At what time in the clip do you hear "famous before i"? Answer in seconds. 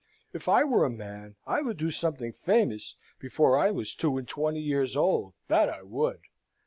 2.33-3.69